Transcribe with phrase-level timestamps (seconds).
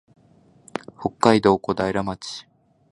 [0.99, 2.47] 北海道小平町